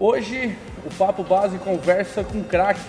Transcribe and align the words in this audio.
Hoje 0.00 0.56
o 0.86 0.94
Papo 0.94 1.24
Base 1.24 1.58
conversa 1.58 2.22
com 2.22 2.44
craque. 2.44 2.80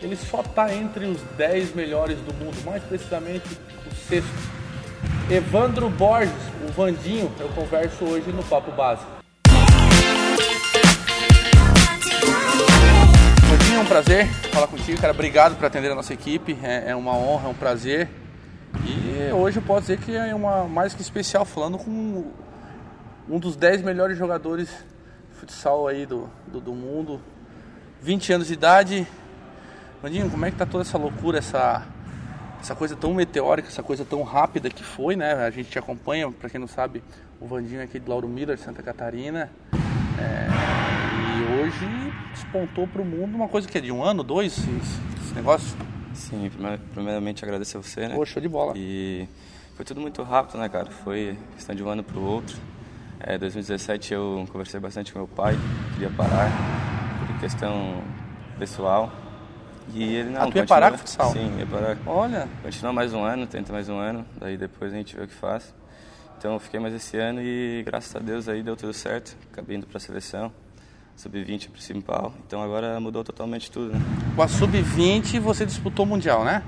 Ele 0.00 0.14
só 0.14 0.40
está 0.40 0.72
entre 0.72 1.04
os 1.04 1.20
10 1.36 1.74
melhores 1.74 2.16
do 2.18 2.32
mundo, 2.34 2.56
mais 2.64 2.80
precisamente 2.84 3.58
o 3.84 3.92
sexto. 3.92 4.30
Evandro 5.28 5.90
Borges, 5.90 6.32
o 6.64 6.70
Vandinho, 6.70 7.32
eu 7.40 7.48
converso 7.48 8.04
hoje 8.04 8.30
no 8.30 8.44
Papo 8.44 8.70
Base. 8.70 9.02
Vandinho, 13.48 13.78
é 13.78 13.80
um 13.80 13.86
prazer 13.86 14.28
falar 14.52 14.68
contigo, 14.68 15.00
cara. 15.00 15.12
Obrigado 15.12 15.56
por 15.56 15.66
atender 15.66 15.90
a 15.90 15.96
nossa 15.96 16.14
equipe. 16.14 16.56
É, 16.62 16.90
é 16.90 16.94
uma 16.94 17.16
honra, 17.16 17.48
é 17.48 17.50
um 17.50 17.54
prazer. 17.54 18.08
E 18.84 19.32
hoje 19.32 19.58
eu 19.58 19.62
posso 19.62 19.80
dizer 19.80 19.98
que 19.98 20.14
é 20.14 20.32
uma 20.32 20.68
mais 20.68 20.94
que 20.94 21.02
especial, 21.02 21.44
falando 21.44 21.76
com 21.78 22.30
um 23.28 23.40
dos 23.40 23.56
10 23.56 23.82
melhores 23.82 24.16
jogadores 24.16 24.68
futsal 25.36 25.86
aí 25.86 26.06
do, 26.06 26.28
do, 26.46 26.60
do 26.60 26.74
mundo. 26.74 27.20
20 28.02 28.32
anos 28.32 28.46
de 28.48 28.54
idade. 28.54 29.06
Vandinho, 30.02 30.30
como 30.30 30.44
é 30.44 30.50
que 30.50 30.56
tá 30.56 30.66
toda 30.66 30.82
essa 30.82 30.98
loucura, 30.98 31.38
essa, 31.38 31.86
essa 32.60 32.74
coisa 32.74 32.94
tão 32.94 33.14
meteórica, 33.14 33.68
essa 33.68 33.82
coisa 33.82 34.04
tão 34.04 34.22
rápida 34.22 34.68
que 34.68 34.84
foi, 34.84 35.16
né? 35.16 35.34
A 35.34 35.50
gente 35.50 35.70
te 35.70 35.78
acompanha, 35.78 36.30
para 36.30 36.50
quem 36.50 36.60
não 36.60 36.68
sabe, 36.68 37.02
o 37.40 37.46
Vandinho 37.46 37.80
é 37.80 37.84
aqui 37.84 37.98
de 37.98 38.08
Lauro 38.08 38.28
Miller, 38.28 38.58
Santa 38.58 38.82
Catarina. 38.82 39.50
É, 40.18 40.48
e 41.38 41.60
hoje 41.60 41.86
despontou 42.32 42.86
para 42.86 43.02
o 43.02 43.04
mundo 43.04 43.34
uma 43.34 43.48
coisa 43.48 43.68
que 43.68 43.76
é 43.76 43.80
de 43.80 43.92
um 43.92 44.02
ano, 44.02 44.22
dois, 44.22 44.58
esse, 44.58 44.70
esse 45.22 45.34
negócio. 45.34 45.76
Sim, 46.14 46.50
primeiramente 46.92 47.44
agradecer 47.44 47.76
a 47.76 47.82
você, 47.82 48.08
né? 48.08 48.14
Pô, 48.14 48.24
show 48.24 48.40
de 48.40 48.48
bola. 48.48 48.72
E 48.76 49.28
foi 49.74 49.84
tudo 49.84 50.00
muito 50.00 50.22
rápido, 50.22 50.58
né, 50.58 50.68
cara? 50.68 50.90
Foi 50.90 51.36
questão 51.54 51.74
de 51.74 51.82
um 51.82 51.88
ano 51.88 52.02
para 52.02 52.18
o 52.18 52.24
outro. 52.24 52.56
É, 53.20 53.38
2017 53.38 54.14
eu 54.14 54.46
conversei 54.52 54.78
bastante 54.78 55.12
com 55.12 55.18
meu 55.18 55.28
pai, 55.28 55.56
queria 55.94 56.10
parar 56.10 56.50
por 57.26 57.38
questão 57.40 58.02
pessoal. 58.58 59.12
E 59.94 60.02
ele 60.02 60.30
não. 60.30 60.42
Ah, 60.42 60.50
tu 60.50 60.56
ia 60.56 60.66
parar 60.66 60.90
com 60.90 60.96
o 60.96 60.98
futsal? 60.98 61.32
Sim, 61.32 61.58
ia 61.58 61.66
parar. 61.66 61.96
Olha. 62.06 62.48
Continua 62.62 62.92
mais 62.92 63.14
um 63.14 63.22
ano, 63.22 63.46
tenta 63.46 63.72
mais 63.72 63.88
um 63.88 63.98
ano, 63.98 64.26
daí 64.38 64.56
depois 64.56 64.92
a 64.92 64.96
gente 64.96 65.16
vê 65.16 65.22
o 65.22 65.28
que 65.28 65.34
faz. 65.34 65.72
Então 66.38 66.54
eu 66.54 66.58
fiquei 66.60 66.78
mais 66.78 66.94
esse 66.94 67.16
ano 67.16 67.40
e 67.40 67.82
graças 67.84 68.14
a 68.14 68.18
Deus 68.18 68.48
aí 68.48 68.62
deu 68.62 68.76
tudo 68.76 68.92
certo. 68.92 69.36
Acabei 69.52 69.76
indo 69.76 69.86
para 69.86 69.96
a 69.96 70.00
seleção. 70.00 70.52
Sub-20 71.16 71.70
principal. 71.70 72.34
Então 72.46 72.62
agora 72.62 73.00
mudou 73.00 73.24
totalmente 73.24 73.70
tudo, 73.70 73.94
né? 73.94 74.00
Com 74.34 74.42
a 74.42 74.48
Sub-20 74.48 75.40
você 75.40 75.64
disputou 75.64 76.04
o 76.04 76.08
Mundial, 76.08 76.44
né? 76.44 76.62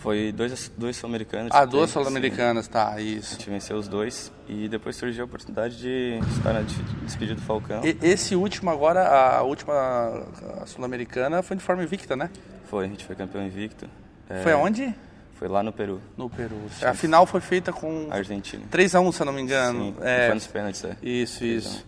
Foi 0.00 0.32
dois, 0.32 0.72
dois 0.78 0.96
sul-americanos. 0.96 1.50
Ah, 1.52 1.66
duas 1.66 1.90
sul-americanas, 1.90 2.66
tá, 2.66 2.98
isso. 2.98 3.34
A 3.34 3.36
gente 3.36 3.50
venceu 3.50 3.76
os 3.76 3.86
dois 3.86 4.32
e 4.48 4.66
depois 4.66 4.96
surgiu 4.96 5.24
a 5.24 5.26
oportunidade 5.26 5.76
de 5.76 6.18
estar 6.36 6.54
na 6.54 6.62
despedida 7.04 7.34
do 7.34 7.42
Falcão. 7.42 7.82
E, 7.84 7.98
esse 8.00 8.34
último 8.34 8.70
agora, 8.70 9.06
a 9.06 9.42
última 9.42 10.24
sul-americana 10.64 11.42
foi 11.42 11.58
de 11.58 11.62
forma 11.62 11.82
invicta, 11.82 12.16
né? 12.16 12.30
Foi, 12.64 12.86
a 12.86 12.88
gente 12.88 13.04
foi 13.04 13.14
campeão 13.14 13.44
invicto. 13.44 13.86
É, 14.30 14.42
foi 14.42 14.52
aonde? 14.52 14.94
Foi 15.34 15.48
lá 15.48 15.62
no 15.62 15.70
Peru. 15.70 16.00
No 16.16 16.30
Peru. 16.30 16.56
Sim. 16.78 16.86
A 16.86 16.94
final 16.94 17.26
foi 17.26 17.42
feita 17.42 17.70
com... 17.70 18.08
Argentina. 18.10 18.64
3x1, 18.72 19.12
se 19.12 19.20
eu 19.20 19.26
não 19.26 19.34
me 19.34 19.42
engano. 19.42 19.84
Sim, 19.84 19.94
é... 20.00 20.26
foi 20.26 20.34
nos 20.34 20.46
pênaltis, 20.46 20.84
é. 20.84 20.96
Isso, 21.02 21.44
isso. 21.44 21.86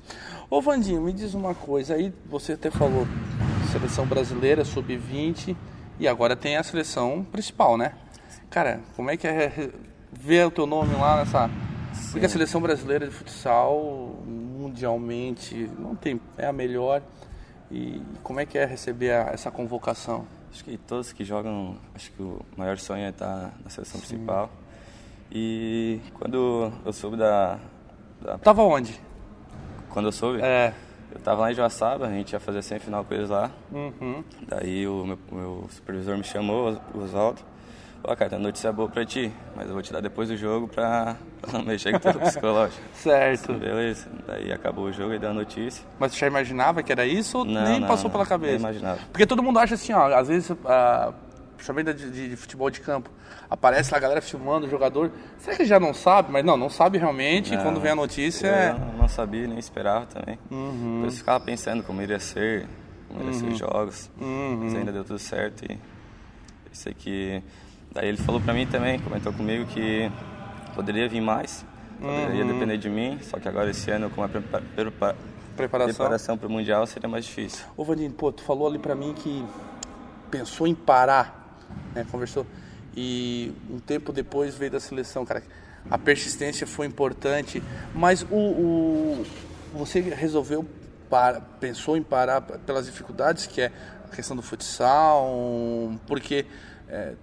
Ô 0.51 0.61
Vandinho, 0.61 1.01
me 1.01 1.15
diz 1.15 1.33
uma 1.33 1.55
coisa, 1.55 1.95
aí 1.95 2.13
você 2.27 2.53
até 2.53 2.71
falou 2.71 3.09
seleção 3.73 4.05
brasileira, 4.05 4.67
sub-20, 4.67 5.57
e 5.99 6.09
agora 6.09 6.35
tem 6.35 6.57
a 6.57 6.63
seleção 6.63 7.25
principal, 7.31 7.77
né? 7.77 7.93
Cara, 8.51 8.81
como 8.97 9.11
é 9.11 9.17
que 9.17 9.27
é 9.27 9.71
ver 10.13 10.47
o 10.47 10.51
teu 10.51 10.67
nome 10.67 10.95
lá 10.95 11.17
nessa. 11.17 11.51
Sim. 11.95 12.13
Porque 12.13 12.27
a 12.27 12.29
seleção 12.29 12.61
brasileira 12.61 13.07
de 13.07 13.13
futsal, 13.13 14.23
mundialmente, 14.27 15.71
não 15.79 15.95
tem, 15.95 16.21
é 16.37 16.47
a 16.47 16.53
melhor. 16.53 17.03
E 17.71 18.03
como 18.23 18.39
é 18.39 18.47
que 18.47 18.59
é 18.59 18.65
receber 18.65 19.13
a, 19.13 19.31
essa 19.33 19.51
convocação? 19.51 20.27
Acho 20.53 20.63
que 20.65 20.77
todos 20.77 21.13
que 21.13 21.25
jogam, 21.25 21.77
acho 21.95 22.13
que 22.13 22.23
o 22.23 22.45
maior 22.57 22.79
sonho 22.79 23.05
é 23.05 23.09
estar 23.09 23.55
na 23.65 23.71
seleção 23.71 24.01
Sim. 24.01 24.07
principal. 24.07 24.51
E 25.31 26.01
quando 26.15 26.71
eu 26.85 26.93
soube 26.93 27.17
da, 27.17 27.59
da. 28.21 28.37
Tava 28.39 28.63
onde? 28.63 29.01
Quando 29.89 30.07
eu 30.07 30.13
soube? 30.13 30.41
É. 30.43 30.75
Eu 31.15 31.21
tava 31.21 31.43
lá 31.43 31.53
em 31.53 31.55
Joaçaba, 31.55 32.07
a 32.07 32.11
gente 32.11 32.33
ia 32.33 32.41
fazer 32.41 32.59
a 32.59 32.63
semifinal 32.63 33.05
com 33.05 33.15
eles 33.15 33.29
lá. 33.29 33.51
Uhum. 33.71 34.25
Daí 34.49 34.87
o 34.87 35.05
meu, 35.05 35.19
meu 35.31 35.67
supervisor 35.71 36.17
me 36.17 36.25
chamou, 36.25 36.77
o 36.95 37.03
Oswaldo. 37.03 37.41
Ó, 38.05 38.17
cara, 38.17 38.31
tem 38.31 38.39
notícia 38.39 38.73
boa 38.73 38.89
pra 38.89 39.05
ti, 39.05 39.31
mas 39.55 39.69
eu 39.69 39.75
vou 39.75 39.83
te 39.83 39.93
dar 39.93 40.01
depois 40.01 40.29
do 40.29 40.37
jogo 40.37 40.67
pra, 40.67 41.17
pra 41.41 41.53
não 41.53 41.63
mexer 41.63 41.93
com 41.93 42.09
o 42.09 42.13
teu 42.13 42.19
psicológico. 42.21 42.83
certo. 42.95 43.53
Beleza. 43.53 44.09
Daí 44.27 44.51
acabou 44.51 44.87
o 44.87 44.93
jogo 44.93 45.15
e 45.15 45.19
deu 45.19 45.31
a 45.31 45.35
notícia. 45.35 45.85
Mas 46.01 46.13
você 46.13 46.19
já 46.19 46.27
imaginava 46.27 46.83
que 46.83 46.91
era 46.91 47.07
isso 47.07 47.39
ou 47.39 47.45
não, 47.45 47.63
nem 47.63 47.79
não, 47.79 47.87
passou 47.87 48.05
não, 48.05 48.11
pela 48.11 48.27
cabeça? 48.27 48.53
Nem 48.55 48.61
imaginava. 48.61 48.99
Porque 49.13 49.25
todo 49.27 49.43
mundo 49.43 49.59
acha 49.59 49.75
assim, 49.75 49.93
ó, 49.93 50.13
às 50.15 50.27
vezes, 50.27 50.51
uh, 50.51 51.15
principalmente 51.57 51.95
de, 51.95 52.11
de, 52.11 52.29
de, 52.31 52.37
futebol 52.37 52.71
de 52.71 52.81
campo, 52.81 53.11
aparece 53.49 53.91
lá 53.93 53.99
a 53.99 54.01
galera 54.01 54.21
filmando 54.23 54.67
o 54.67 54.71
jogador. 54.71 55.11
Será 55.39 55.57
que 55.57 55.65
já 55.65 55.79
não 55.79 55.93
sabe? 55.95 56.31
Mas 56.33 56.45
não, 56.45 56.57
não 56.57 56.69
sabe 56.71 56.99
realmente. 56.99 57.55
Não, 57.55 57.63
quando 57.63 57.81
vem 57.81 57.93
a 57.93 57.95
notícia. 57.97 58.47
É... 58.49 58.75
não, 58.99 59.09
sabia, 59.09 59.47
nem 59.47 59.59
esperava 59.59 60.07
também. 60.07 60.39
Uhum. 60.51 61.03
Eu 61.05 61.11
ficava 61.11 61.43
pensando 61.45 61.83
como 61.83 62.01
iria 62.03 62.19
ser, 62.19 62.67
como 63.09 63.21
iria 63.21 63.33
Uhum. 63.33 63.39
ser 63.41 63.47
os 63.49 63.59
jogos. 63.59 64.11
Uhum. 64.21 64.61
Mas 64.65 64.75
ainda 64.75 64.93
deu 64.93 65.05
tudo 65.05 65.19
certo 65.19 65.65
e 65.71 65.79
sei 66.73 66.95
que 66.95 67.43
Daí 67.95 68.09
ele 68.09 68.17
falou 68.17 68.41
pra 68.41 68.55
mim 68.55 68.67
também, 68.67 68.99
comentou 68.99 69.31
comigo 69.35 69.67
que 69.67 70.11
poderia 70.75 71.07
vir 71.07 71.21
mais, 71.21 71.63
poderia 72.01 72.43
Uhum. 72.43 72.53
depender 72.55 72.79
de 72.79 72.89
mim, 72.89 73.19
só 73.21 73.39
que 73.39 73.47
agora 73.47 73.69
esse 73.69 73.91
ano 73.91 74.09
com 74.09 74.23
a 74.23 74.29
prepa- 74.31 74.63
prepa- 74.75 75.15
Preparação. 75.55 75.95
preparação 75.95 76.39
para 76.39 76.49
o 76.49 76.51
Mundial 76.51 76.87
seria 76.87 77.07
mais 77.07 77.27
difícil. 77.27 77.67
Ô 77.77 77.85
Vandinho, 77.85 78.11
pô, 78.11 78.33
tu 78.33 78.43
falou 78.43 78.67
ali 78.67 78.79
pra 78.79 78.95
mim 78.95 79.13
que 79.13 79.45
pensou 80.31 80.67
em 80.67 80.75
parar, 80.75 81.42
né? 81.95 82.07
Conversou. 82.11 82.47
E 82.97 83.53
um 83.71 83.79
tempo 83.79 84.13
depois 84.13 84.55
veio 84.55 84.71
da 84.71 84.81
seleção, 84.81 85.25
cara. 85.25 85.43
A 85.91 85.99
persistência 85.99 86.67
foi 86.67 86.87
importante, 86.87 87.63
mas 87.95 88.23
o, 88.31 88.37
o 88.37 89.27
você 89.75 90.01
resolveu 90.01 90.65
para, 91.11 91.41
pensou 91.41 91.97
em 91.97 92.03
parar 92.03 92.41
pelas 92.41 92.87
dificuldades 92.87 93.47
que 93.47 93.61
é 93.61 93.73
a 94.05 94.15
questão 94.15 94.37
do 94.37 94.43
futsal, 94.43 95.99
porque 96.07 96.47
é, 96.89 97.15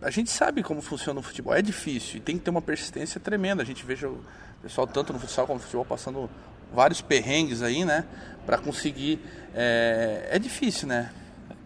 a 0.00 0.10
gente 0.10 0.30
sabe 0.30 0.62
como 0.62 0.80
funciona 0.80 1.20
o 1.20 1.22
futebol, 1.22 1.54
é 1.54 1.62
difícil 1.62 2.16
e 2.16 2.20
tem 2.20 2.36
que 2.38 2.44
ter 2.44 2.50
uma 2.50 2.62
persistência 2.62 3.20
tremenda. 3.20 3.62
A 3.62 3.66
gente 3.66 3.84
veja 3.84 4.08
o 4.08 4.20
pessoal 4.62 4.86
tanto 4.86 5.12
no 5.12 5.18
futsal 5.18 5.46
como 5.46 5.58
no 5.58 5.64
futebol 5.64 5.84
passando 5.84 6.28
vários 6.72 7.00
perrengues 7.00 7.62
aí, 7.62 7.84
né, 7.84 8.04
para 8.44 8.58
conseguir. 8.58 9.20
É, 9.54 10.28
é 10.32 10.38
difícil, 10.38 10.88
né? 10.88 11.10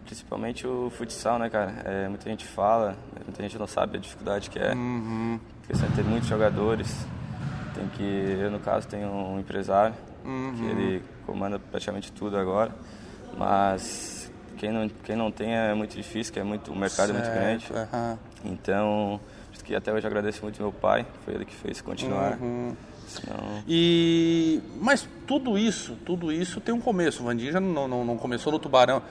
Principalmente 0.05 0.67
o 0.67 0.89
futsal, 0.89 1.39
né, 1.39 1.49
cara? 1.49 1.73
É, 1.85 2.07
muita 2.07 2.29
gente 2.29 2.45
fala, 2.45 2.95
muita 3.25 3.41
gente 3.41 3.57
não 3.57 3.67
sabe 3.67 3.97
a 3.97 3.99
dificuldade 3.99 4.49
que 4.49 4.59
é. 4.59 4.73
Uhum. 4.73 5.39
Porque 5.61 5.75
você 5.75 5.85
tem 5.95 6.03
muitos 6.03 6.27
jogadores. 6.29 7.05
Tem 7.73 7.87
que, 7.89 8.03
eu 8.39 8.51
no 8.51 8.59
caso 8.59 8.87
tenho 8.87 9.09
um 9.09 9.39
empresário 9.39 9.95
Uhum. 10.25 10.53
que 10.55 10.63
ele 10.63 11.03
comanda 11.25 11.59
praticamente 11.59 12.09
tudo 12.09 12.37
agora, 12.37 12.73
mas 13.37 14.31
quem 14.57 14.71
não 14.71 14.87
quem 15.03 15.15
não 15.17 15.29
tem 15.31 15.53
é 15.53 15.73
muito 15.73 15.95
difícil, 15.97 16.31
que 16.33 16.39
é 16.39 16.43
muito 16.43 16.71
o 16.71 16.75
mercado 16.77 17.09
é 17.09 17.13
muito 17.13 17.29
grande. 17.29 17.65
Certo, 17.67 17.93
aham. 17.93 18.17
Então, 18.45 19.19
que 19.65 19.73
até 19.75 19.91
hoje 19.93 20.05
agradeço 20.07 20.41
muito 20.43 20.61
meu 20.61 20.71
pai, 20.71 21.05
foi 21.25 21.33
ele 21.35 21.45
que 21.45 21.53
fez 21.55 21.81
continuar. 21.81 22.37
Uhum. 22.41 22.73
Senão, 23.07 23.63
E 23.67 24.61
mas 24.81 25.07
tudo 25.27 25.57
isso, 25.57 25.97
tudo 26.05 26.31
isso 26.31 26.59
tem 26.61 26.73
um 26.73 26.79
começo. 26.81 27.21
O 27.21 27.25
Vandinho 27.25 27.51
já 27.51 27.59
não, 27.59 27.87
não, 27.87 28.05
não 28.05 28.17
começou 28.17 28.51
no 28.51 28.59
Tubarão. 28.59 29.01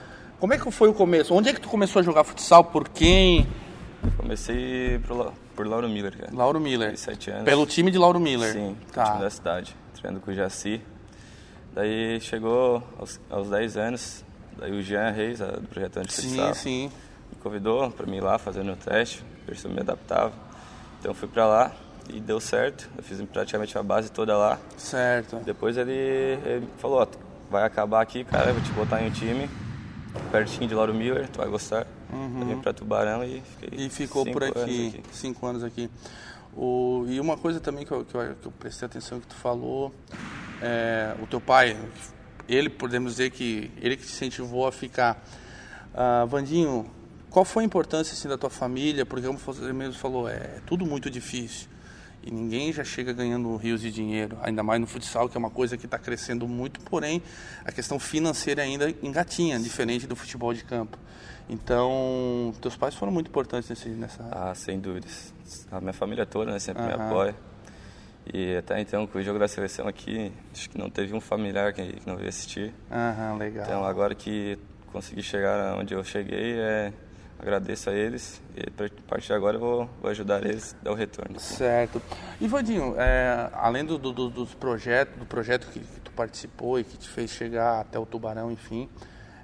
Como 0.42 0.52
é 0.52 0.58
que 0.58 0.68
foi 0.72 0.88
o 0.88 0.92
começo? 0.92 1.32
Onde 1.32 1.50
é 1.50 1.52
que 1.52 1.60
tu 1.60 1.68
começou 1.68 2.00
a 2.00 2.02
jogar 2.02 2.24
futsal? 2.24 2.64
Por 2.64 2.88
quem? 2.88 3.46
comecei 4.16 4.98
por, 5.06 5.32
por 5.54 5.64
Lauro 5.64 5.88
Miller, 5.88 6.18
cara. 6.18 6.32
Lauro 6.34 6.58
Miller. 6.58 6.98
Sete 6.98 7.30
anos. 7.30 7.44
Pelo 7.44 7.64
time 7.64 7.92
de 7.92 7.96
Lauro 7.96 8.18
Miller. 8.18 8.52
Sim, 8.52 8.76
tá. 8.92 9.04
time 9.04 9.20
da 9.20 9.30
cidade, 9.30 9.76
treinando 9.94 10.20
com 10.20 10.32
o 10.32 10.34
Jaci. 10.34 10.80
Daí 11.72 12.20
chegou 12.20 12.82
aos, 12.98 13.20
aos 13.30 13.50
10 13.50 13.76
anos, 13.76 14.24
daí 14.58 14.72
o 14.72 14.82
Jean 14.82 15.10
Reis, 15.10 15.40
a- 15.40 15.46
do 15.46 15.68
projeto 15.68 15.94
Sim, 15.94 16.00
Antifutsal, 16.00 16.54
sim. 16.54 16.90
me 17.32 17.38
convidou 17.40 17.88
para 17.92 18.04
mim 18.06 18.16
ir 18.16 18.22
lá 18.22 18.36
fazendo 18.36 18.72
o 18.72 18.76
teste, 18.76 19.22
ver 19.46 19.56
se 19.56 19.64
eu 19.66 19.70
me 19.70 19.78
adaptava. 19.78 20.32
Então 20.98 21.12
eu 21.12 21.14
fui 21.14 21.28
para 21.28 21.46
lá 21.46 21.72
e 22.12 22.18
deu 22.18 22.40
certo, 22.40 22.90
eu 22.96 23.02
fiz 23.04 23.22
praticamente 23.32 23.78
a 23.78 23.82
base 23.84 24.10
toda 24.10 24.36
lá. 24.36 24.58
Certo. 24.76 25.36
Depois 25.44 25.76
ele, 25.76 25.92
ele 25.92 26.66
falou, 26.78 27.00
ó, 27.00 27.06
vai 27.48 27.62
acabar 27.62 28.00
aqui, 28.00 28.24
cara, 28.24 28.52
vou 28.52 28.60
te 28.60 28.72
botar 28.72 29.00
em 29.00 29.06
um 29.06 29.12
time, 29.12 29.48
pertinho 30.30 30.68
de 30.68 30.74
Lauro 30.74 30.94
Miller, 30.94 31.28
tu 31.28 31.38
vai 31.38 31.48
gostar. 31.48 31.86
Eu 32.12 32.46
vim 32.46 32.60
para 32.60 32.72
Tubarão 32.72 33.24
e 33.24 33.40
fiquei 33.40 33.78
Uhum. 33.78 33.86
E 33.86 33.88
ficou 33.90 34.24
por 34.26 34.42
anos 34.42 34.62
aqui, 34.62 35.02
cinco 35.12 35.46
anos 35.46 35.64
aqui. 35.64 35.90
O, 36.54 37.06
e 37.08 37.18
uma 37.18 37.36
coisa 37.36 37.60
também 37.60 37.86
que 37.86 37.92
eu, 37.92 38.04
que, 38.04 38.14
eu, 38.14 38.34
que 38.34 38.46
eu 38.46 38.52
prestei 38.52 38.84
atenção 38.84 39.18
que 39.18 39.26
tu 39.26 39.34
falou, 39.34 39.92
é, 40.60 41.14
o 41.22 41.26
teu 41.26 41.40
pai, 41.40 41.76
ele 42.48 42.68
podemos 42.68 43.12
dizer 43.12 43.30
que 43.30 43.70
ele 43.80 43.96
que 43.96 44.04
te 44.04 44.12
incentivou 44.12 44.66
a 44.66 44.72
ficar. 44.72 45.24
Ah, 45.94 46.24
Vandinho, 46.26 46.90
qual 47.30 47.44
foi 47.44 47.62
a 47.62 47.66
importância 47.66 48.12
assim, 48.12 48.28
da 48.28 48.36
tua 48.36 48.50
família? 48.50 49.06
Porque 49.06 49.26
como 49.26 49.38
você 49.38 49.72
mesmo 49.72 49.94
falou, 49.94 50.28
é 50.28 50.60
tudo 50.66 50.84
muito 50.84 51.10
difícil. 51.10 51.68
E 52.22 52.30
ninguém 52.30 52.72
já 52.72 52.84
chega 52.84 53.12
ganhando 53.12 53.54
rios 53.56 53.80
de 53.80 53.90
dinheiro, 53.90 54.38
ainda 54.42 54.62
mais 54.62 54.80
no 54.80 54.86
futsal, 54.86 55.28
que 55.28 55.36
é 55.36 55.40
uma 55.40 55.50
coisa 55.50 55.76
que 55.76 55.86
está 55.86 55.98
crescendo 55.98 56.46
muito, 56.46 56.80
porém 56.80 57.20
a 57.64 57.72
questão 57.72 57.98
financeira 57.98 58.62
ainda 58.62 58.94
engatinha, 59.02 59.58
diferente 59.58 60.06
do 60.06 60.14
futebol 60.14 60.54
de 60.54 60.62
campo. 60.62 60.96
Então, 61.48 62.54
teus 62.60 62.76
pais 62.76 62.94
foram 62.94 63.12
muito 63.12 63.28
importantes 63.28 63.68
nesse, 63.68 63.88
nessa. 63.88 64.24
Ah, 64.30 64.54
sem 64.54 64.78
dúvidas. 64.78 65.34
A 65.70 65.80
minha 65.80 65.92
família 65.92 66.24
toda 66.24 66.52
né, 66.52 66.58
sempre 66.58 66.82
me 66.82 66.92
apoia. 66.92 67.34
E 68.32 68.56
até 68.56 68.80
então, 68.80 69.06
com 69.06 69.18
o 69.18 69.22
jogo 69.22 69.38
da 69.38 69.48
seleção 69.48 69.88
aqui, 69.88 70.32
acho 70.52 70.70
que 70.70 70.78
não 70.78 70.88
teve 70.88 71.12
um 71.12 71.20
familiar 71.20 71.72
que, 71.72 71.94
que 71.94 72.06
não 72.06 72.16
veio 72.16 72.28
assistir. 72.28 72.72
Aham, 72.90 73.36
legal. 73.36 73.64
Então, 73.64 73.84
agora 73.84 74.14
que 74.14 74.56
consegui 74.92 75.22
chegar 75.22 75.76
onde 75.76 75.94
eu 75.94 76.04
cheguei, 76.04 76.54
é, 76.58 76.92
agradeço 77.42 77.90
a 77.90 77.92
eles 77.92 78.40
e 78.56 78.60
a 78.60 79.08
partir 79.08 79.26
de 79.26 79.32
agora 79.32 79.56
eu 79.56 79.60
vou, 79.60 79.90
vou 80.00 80.10
ajudar 80.10 80.44
eles 80.46 80.76
a 80.80 80.84
dar 80.84 80.92
o 80.92 80.94
retorno. 80.94 81.40
Certo. 81.40 82.00
E 82.40 82.46
Vandinho, 82.46 82.94
é, 82.96 83.50
além 83.54 83.84
do, 83.84 83.98
do, 83.98 84.30
dos 84.30 84.54
projetos, 84.54 85.18
do 85.18 85.26
projeto 85.26 85.66
que, 85.66 85.80
que, 85.80 86.00
tu 86.00 86.12
participou 86.12 86.78
e 86.78 86.84
que 86.84 86.96
te 86.96 87.08
fez 87.08 87.30
chegar 87.30 87.80
até 87.80 87.98
o 87.98 88.06
Tubarão, 88.06 88.50
enfim, 88.50 88.88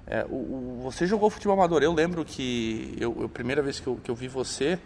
é, 0.07 0.25
o, 0.29 0.35
o, 0.35 0.79
você 0.81 1.05
jogou 1.05 1.29
futebol 1.29 1.57
amador. 1.57 1.83
Eu 1.83 1.93
lembro 1.93 2.23
que 2.23 2.95
eu, 2.97 3.25
a 3.25 3.29
primeira 3.29 3.61
vez 3.61 3.81
que 3.81 3.87
eu, 3.87 3.99
que 4.01 4.09
eu 4.09 4.15
vi 4.15 4.29
você, 4.29 4.79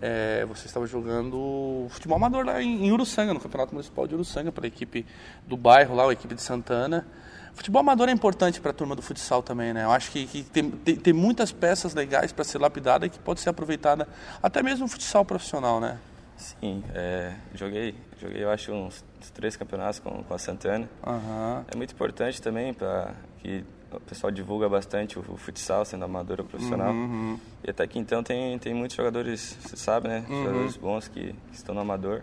é, 0.00 0.44
você 0.44 0.66
estava 0.66 0.86
jogando 0.86 1.86
futebol 1.88 2.16
amador 2.16 2.44
lá 2.44 2.62
em, 2.62 2.86
em 2.86 2.92
Uruçanga, 2.92 3.32
no 3.32 3.40
Campeonato 3.40 3.72
Municipal 3.72 4.06
de 4.06 4.14
Uruçanga, 4.14 4.52
pela 4.52 4.66
equipe 4.66 5.06
do 5.46 5.56
bairro 5.56 5.94
lá, 5.94 6.08
a 6.08 6.12
equipe 6.12 6.34
de 6.34 6.42
Santana. 6.42 7.06
Futebol 7.54 7.80
amador 7.80 8.08
é 8.08 8.12
importante 8.12 8.60
para 8.60 8.70
a 8.70 8.74
turma 8.74 8.96
do 8.96 9.02
futsal 9.02 9.42
também, 9.42 9.72
né? 9.72 9.84
Eu 9.84 9.90
acho 9.90 10.10
que, 10.10 10.26
que 10.26 10.42
tem, 10.42 10.70
tem, 10.70 10.96
tem, 10.96 11.12
muitas 11.12 11.52
peças 11.52 11.94
legais 11.94 12.32
para 12.32 12.44
ser 12.44 12.58
lapidada 12.58 13.06
e 13.06 13.10
que 13.10 13.18
pode 13.18 13.40
ser 13.40 13.50
aproveitada 13.50 14.08
até 14.42 14.62
mesmo 14.62 14.84
no 14.84 14.88
futsal 14.88 15.24
profissional, 15.24 15.80
né? 15.80 15.98
Sim, 16.36 16.82
é, 16.94 17.34
joguei, 17.54 17.94
joguei 18.18 18.42
eu 18.42 18.50
acho 18.50 18.72
uns, 18.72 19.04
três 19.34 19.56
campeonatos 19.56 20.00
com, 20.00 20.22
com 20.22 20.34
a 20.34 20.38
Santana. 20.38 20.88
Uhum. 21.06 21.64
É 21.72 21.76
muito 21.76 21.92
importante 21.92 22.40
também 22.40 22.72
para 22.72 23.12
que 23.38 23.64
o 23.92 24.00
pessoal 24.00 24.30
divulga 24.30 24.68
bastante 24.68 25.18
o, 25.18 25.22
futsal, 25.36 25.84
sendo 25.84 26.04
amador 26.04 26.40
ou 26.40 26.46
profissional. 26.46 26.92
Uhum. 26.92 27.38
E 27.62 27.70
até 27.70 27.86
que 27.86 27.98
então 27.98 28.22
tem, 28.22 28.58
tem 28.58 28.72
muitos 28.72 28.96
jogadores, 28.96 29.56
você 29.60 29.76
sabe, 29.76 30.08
né? 30.08 30.24
Uhum. 30.28 30.44
Jogadores 30.44 30.76
bons 30.76 31.08
que, 31.08 31.32
que, 31.32 31.56
estão 31.56 31.74
no 31.74 31.80
amador. 31.80 32.22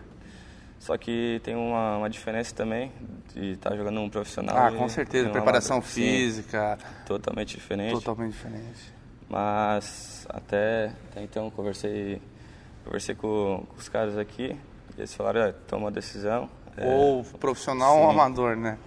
Só 0.78 0.96
que 0.96 1.40
tem 1.42 1.54
uma, 1.56 1.98
uma 1.98 2.10
diferença 2.10 2.54
também 2.54 2.92
de 3.34 3.52
estar 3.52 3.70
tá 3.70 3.76
jogando 3.76 4.00
um 4.00 4.08
profissional. 4.08 4.56
Ah, 4.56 4.72
com 4.72 4.88
certeza. 4.88 5.30
Preparação 5.30 5.78
amador. 5.78 5.92
física. 5.92 6.78
Sim, 6.78 6.86
totalmente 7.06 7.56
diferente. 7.56 7.92
Totalmente 7.92 8.32
diferente. 8.32 8.92
Mas 9.28 10.26
até, 10.30 10.92
até 11.10 11.22
então 11.22 11.50
conversei, 11.50 12.22
conversei 12.84 13.14
com, 13.14 13.64
com 13.68 13.76
os 13.76 13.88
caras 13.88 14.16
aqui. 14.16 14.56
E 14.96 15.00
eles 15.00 15.14
falaram, 15.14 15.42
é, 15.42 15.52
toma 15.52 15.86
uma 15.86 15.90
decisão. 15.90 16.48
Ou 16.80 17.20
é, 17.20 17.38
profissional 17.38 17.94
sim. 17.94 18.00
ou 18.02 18.10
amador, 18.10 18.56
né? 18.56 18.78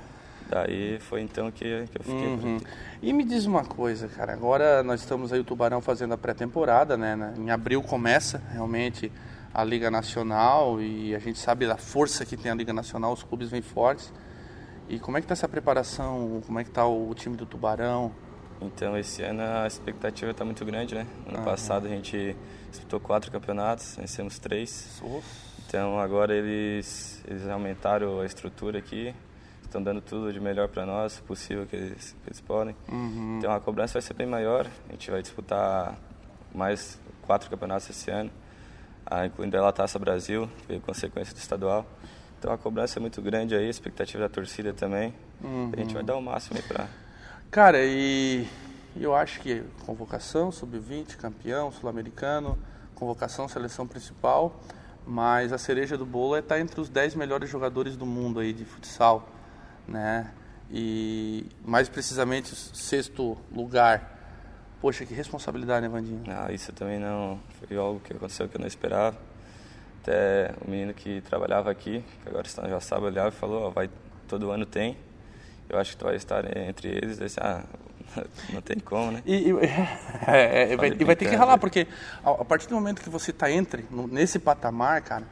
Daí 0.49 0.99
foi 0.99 1.21
então 1.21 1.49
que, 1.49 1.85
que 1.87 1.97
eu 1.97 2.03
fiquei 2.03 2.27
uhum. 2.27 2.57
E 3.01 3.13
me 3.13 3.23
diz 3.23 3.45
uma 3.45 3.63
coisa, 3.63 4.09
cara. 4.09 4.33
Agora 4.33 4.83
nós 4.83 4.99
estamos 4.99 5.31
aí 5.31 5.39
o 5.39 5.43
Tubarão 5.45 5.79
fazendo 5.81 6.13
a 6.13 6.17
pré-temporada, 6.17 6.97
né? 6.97 7.33
Em 7.37 7.49
abril 7.49 7.81
começa 7.81 8.41
realmente 8.51 9.09
a 9.53 9.63
Liga 9.63 9.91
Nacional 9.91 10.81
e 10.81 11.13
a 11.13 11.19
gente 11.19 11.39
sabe 11.39 11.67
da 11.67 11.77
força 11.77 12.25
que 12.25 12.37
tem 12.37 12.51
a 12.51 12.55
Liga 12.55 12.73
Nacional, 12.73 13.13
os 13.13 13.23
clubes 13.23 13.49
vêm 13.49 13.61
fortes. 13.61 14.11
E 14.87 14.99
como 14.99 15.17
é 15.17 15.21
que 15.21 15.25
está 15.25 15.33
essa 15.33 15.47
preparação? 15.47 16.41
Como 16.45 16.59
é 16.59 16.63
que 16.63 16.69
está 16.69 16.85
o 16.85 17.13
time 17.13 17.35
do 17.35 17.45
Tubarão? 17.45 18.11
Então 18.61 18.97
esse 18.97 19.23
ano 19.23 19.41
a 19.41 19.65
expectativa 19.65 20.31
está 20.31 20.45
muito 20.45 20.63
grande, 20.63 20.93
né? 20.93 21.07
Ano 21.27 21.39
uhum. 21.39 21.43
passado 21.43 21.87
a 21.87 21.89
gente 21.89 22.35
disputou 22.69 22.99
quatro 22.99 23.31
campeonatos, 23.31 23.95
vencemos 23.95 24.37
três. 24.37 25.01
Nossa. 25.01 25.25
Então 25.67 25.99
agora 25.99 26.35
eles, 26.35 27.23
eles 27.27 27.47
aumentaram 27.47 28.19
a 28.19 28.25
estrutura 28.25 28.77
aqui, 28.77 29.15
estão 29.63 29.81
dando 29.81 30.01
tudo 30.01 30.31
de 30.31 30.39
melhor 30.39 30.67
para 30.67 30.85
nós, 30.85 31.19
possível 31.21 31.65
que 31.65 31.75
eles, 31.75 32.15
que 32.23 32.29
eles 32.29 32.41
podem. 32.41 32.75
Uhum. 32.89 33.37
Então 33.39 33.51
a 33.51 33.59
cobrança 33.59 33.93
vai 33.93 34.01
ser 34.01 34.13
bem 34.13 34.27
maior. 34.27 34.67
A 34.89 34.91
gente 34.91 35.09
vai 35.09 35.21
disputar 35.21 35.97
mais 36.53 36.99
quatro 37.25 37.49
campeonatos 37.49 37.89
esse 37.89 38.11
ano, 38.11 38.29
ah, 39.05 39.25
incluindo 39.25 39.63
a 39.63 39.71
Taça 39.71 39.97
Brasil, 39.99 40.49
que 40.59 40.67
veio 40.67 40.81
consequência 40.81 41.33
do 41.33 41.37
estadual. 41.37 41.85
Então 42.39 42.51
a 42.51 42.57
cobrança 42.57 42.97
é 42.97 43.01
muito 43.01 43.21
grande 43.21 43.55
aí, 43.55 43.67
a 43.67 43.69
expectativa 43.69 44.23
da 44.23 44.29
torcida 44.29 44.73
também. 44.73 45.13
Uhum. 45.43 45.71
A 45.73 45.75
gente 45.77 45.93
vai 45.93 46.03
dar 46.03 46.15
o 46.15 46.21
máximo 46.21 46.57
aí 46.57 46.63
para. 46.63 46.87
Cara, 47.49 47.77
e 47.83 48.47
eu 48.95 49.15
acho 49.15 49.39
que 49.41 49.63
convocação, 49.85 50.51
sub-20, 50.51 51.17
campeão, 51.17 51.71
sul-americano, 51.71 52.57
convocação, 52.95 53.47
seleção 53.47 53.85
principal, 53.85 54.59
mas 55.05 55.53
a 55.53 55.57
cereja 55.57 55.97
do 55.97 56.05
bolo 56.05 56.35
é 56.35 56.39
estar 56.39 56.55
tá 56.55 56.61
entre 56.61 56.79
os 56.79 56.89
10 56.89 57.15
melhores 57.15 57.49
jogadores 57.49 57.95
do 57.97 58.05
mundo 58.05 58.39
aí 58.39 58.53
de 58.53 58.65
futsal 58.65 59.27
né? 59.87 60.31
E 60.71 61.45
mais 61.65 61.89
precisamente 61.89 62.55
sexto 62.55 63.37
lugar. 63.53 64.19
Poxa, 64.81 65.05
que 65.05 65.13
responsabilidade, 65.13 65.83
né, 65.83 65.89
Vandinho? 65.89 66.23
Ah, 66.27 66.51
isso 66.51 66.73
também 66.73 66.97
não 66.97 67.39
foi 67.59 67.77
algo 67.77 67.99
que 67.99 68.13
aconteceu 68.13 68.49
que 68.49 68.57
eu 68.57 68.59
não 68.59 68.67
esperava. 68.67 69.15
Até 70.01 70.55
o 70.65 70.71
menino 70.71 70.91
que 70.91 71.21
trabalhava 71.21 71.69
aqui, 71.69 72.03
que 72.23 72.27
agora 72.27 72.47
está 72.47 72.67
já 72.67 72.79
sabe 72.79 73.05
olhar 73.05 73.27
e 73.27 73.31
falou, 73.31 73.67
ó, 73.67 73.69
vai 73.69 73.91
todo 74.27 74.49
ano 74.49 74.65
tem. 74.65 74.97
Eu 75.69 75.77
acho 75.77 75.91
que 75.91 75.97
tu 75.97 76.05
vai 76.05 76.15
estar 76.15 76.57
entre 76.57 76.87
eles. 76.87 77.19
Eu 77.19 77.27
disse, 77.27 77.39
ah, 77.39 77.63
não 78.51 78.59
tem 78.59 78.79
como, 78.79 79.11
né? 79.11 79.21
E, 79.23 79.51
e, 79.51 79.51
é, 80.27 80.73
é, 80.73 80.75
vai, 80.75 80.95
e 80.99 81.03
vai 81.03 81.15
ter 81.15 81.29
que 81.29 81.35
ralar, 81.35 81.59
porque 81.59 81.87
a, 82.23 82.43
partir 82.43 82.67
do 82.67 82.73
momento 82.73 83.03
que 83.03 83.09
você 83.09 83.29
está 83.29 83.51
entre, 83.51 83.85
nesse 84.09 84.39
patamar, 84.39 85.03
cara, 85.03 85.27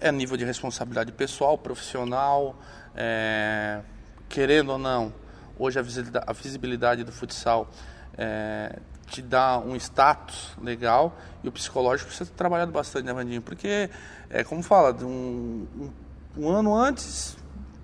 é 0.00 0.10
nível 0.10 0.36
de 0.36 0.44
responsabilidade 0.44 1.12
pessoal, 1.12 1.56
profissional, 1.56 2.56
é, 2.96 3.80
querendo 4.28 4.70
ou 4.70 4.78
não, 4.78 5.14
hoje 5.56 5.78
a 5.78 5.82
visibilidade, 5.82 6.26
a 6.28 6.32
visibilidade 6.32 7.04
do 7.04 7.12
futsal 7.12 7.70
é, 8.16 8.78
te 9.06 9.20
dá 9.20 9.58
um 9.58 9.76
status 9.76 10.52
legal 10.62 11.16
e 11.42 11.48
o 11.48 11.52
psicológico 11.52 12.08
precisa 12.08 12.30
ter 12.30 12.36
trabalhado 12.36 12.72
bastante, 12.72 13.04
né, 13.04 13.12
Vandinho? 13.12 13.42
Porque, 13.42 13.90
é, 14.30 14.42
como 14.42 14.62
fala, 14.62 14.92
um, 15.04 15.66
um, 15.78 15.90
um 16.36 16.48
ano 16.48 16.74
antes, 16.74 17.36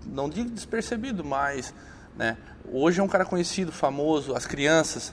não 0.06 0.28
digo 0.28 0.50
despercebido, 0.50 1.24
mas 1.24 1.74
né, 2.16 2.36
hoje 2.70 3.00
é 3.00 3.02
um 3.02 3.08
cara 3.08 3.24
conhecido, 3.24 3.70
famoso, 3.70 4.34
as 4.34 4.46
crianças. 4.46 5.12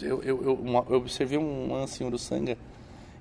Eu, 0.00 0.22
eu, 0.22 0.42
eu, 0.42 0.86
eu 0.90 0.96
observei 0.96 1.38
um 1.38 1.72
lance 1.72 2.02
em 2.02 2.06
Uruçanga 2.06 2.58